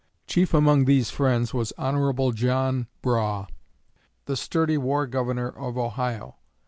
Chief 0.25 0.51
among 0.51 0.85
these 0.85 1.11
friends 1.11 1.53
was 1.53 1.73
Hon. 1.77 2.33
John 2.33 2.87
Brough, 3.03 3.45
the 4.25 4.35
sturdy 4.35 4.75
"War 4.79 5.05
Governor" 5.05 5.49
of 5.49 5.77
Ohio. 5.77 6.37